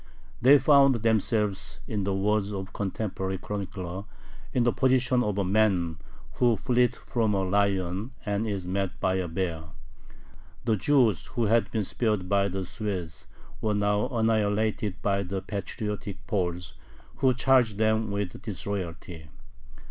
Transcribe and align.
They 0.41 0.57
found 0.57 0.95
themselves, 0.95 1.79
in 1.85 2.05
the 2.05 2.15
words 2.15 2.51
of 2.51 2.69
a 2.69 2.71
contemporary 2.71 3.37
chronicler, 3.37 4.05
in 4.51 4.63
the 4.63 4.73
position 4.73 5.21
of 5.21 5.37
a 5.37 5.43
man 5.43 5.99
who 6.37 6.55
"fleeth 6.57 6.95
from 6.95 7.35
a 7.35 7.43
lion, 7.43 8.09
and 8.25 8.47
is 8.47 8.65
met 8.67 8.99
by 8.99 9.17
a 9.17 9.27
bear." 9.27 9.65
The 10.65 10.75
Jews 10.75 11.27
who 11.27 11.43
had 11.45 11.69
been 11.69 11.83
spared 11.83 12.27
by 12.27 12.47
the 12.47 12.65
Swedes 12.65 13.27
were 13.61 13.75
now 13.75 14.07
annihilated 14.07 14.99
by 15.03 15.21
the 15.21 15.39
patriotic 15.39 16.25
Poles, 16.25 16.73
who 17.17 17.35
charged 17.35 17.77
them 17.77 18.09
with 18.09 18.41
disloyalty. 18.41 19.27